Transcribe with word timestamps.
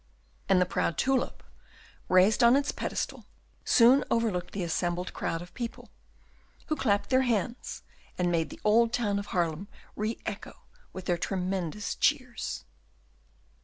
And 0.49 0.59
the 0.59 0.65
proud 0.65 0.97
tulip, 0.97 1.43
raised 2.09 2.43
on 2.43 2.55
its 2.55 2.71
pedestal, 2.71 3.27
soon 3.63 4.03
overlooked 4.09 4.51
the 4.53 4.63
assembled 4.63 5.13
crowd 5.13 5.43
of 5.43 5.53
people, 5.53 5.91
who 6.65 6.75
clapped 6.75 7.11
their 7.11 7.21
hands, 7.21 7.83
and 8.17 8.31
made 8.31 8.49
the 8.49 8.59
old 8.63 8.93
town 8.93 9.19
of 9.19 9.27
Haarlem 9.27 9.67
re 9.95 10.17
echo 10.25 10.63
with 10.91 11.05
their 11.05 11.19
tremendous 11.19 11.93
cheers. 11.93 12.65